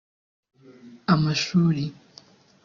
[1.13, 1.85] amashuri